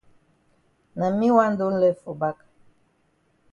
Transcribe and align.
Na 0.97 1.07
me 1.17 1.27
wan 1.35 1.53
do 1.59 1.67
lef 1.79 1.97
for 2.03 2.15
back. 2.21 2.37